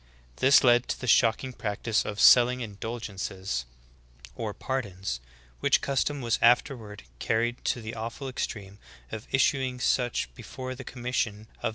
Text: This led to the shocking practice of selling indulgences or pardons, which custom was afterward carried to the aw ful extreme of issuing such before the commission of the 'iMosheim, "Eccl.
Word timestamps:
This 0.37 0.63
led 0.63 0.87
to 0.87 0.99
the 0.99 1.05
shocking 1.05 1.53
practice 1.53 2.05
of 2.05 2.19
selling 2.19 2.61
indulgences 2.61 3.65
or 4.33 4.51
pardons, 4.51 5.19
which 5.59 5.79
custom 5.79 6.21
was 6.21 6.39
afterward 6.41 7.03
carried 7.19 7.63
to 7.65 7.81
the 7.83 7.93
aw 7.93 8.09
ful 8.09 8.27
extreme 8.27 8.79
of 9.11 9.27
issuing 9.31 9.79
such 9.79 10.33
before 10.33 10.73
the 10.73 10.83
commission 10.83 11.33
of 11.33 11.37
the 11.37 11.43
'iMosheim, 11.43 11.59
"Eccl. 11.59 11.69